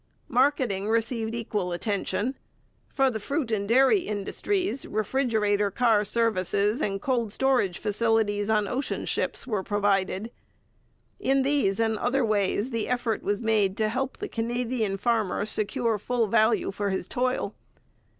[0.29, 2.35] Marketing received equal attention.
[2.89, 9.05] For the fruit and dairy industries refrigerator car services and cold storage facilities on ocean
[9.05, 10.31] ships were provided.
[11.19, 15.45] In these and other ways the effort was made to help the Canadian farmer to
[15.45, 17.53] secure full value for his toil.